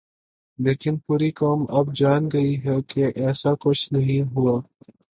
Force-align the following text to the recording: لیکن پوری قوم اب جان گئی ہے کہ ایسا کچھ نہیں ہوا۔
لیکن 0.59 0.93
پوری 0.97 1.29
قوم 1.31 1.65
اب 1.69 1.95
جان 1.95 2.29
گئی 2.33 2.53
ہے 2.65 2.81
کہ 2.87 3.11
ایسا 3.15 3.51
کچھ 3.59 3.83
نہیں 3.93 4.21
ہوا۔ 4.35 4.55